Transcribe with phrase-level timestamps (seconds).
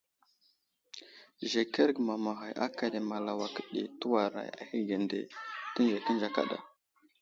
[1.51, 5.19] Zəkerge mamaghay akane Malawak ɗi tewaray ahəge nde
[5.73, 6.57] tenzekənze kada.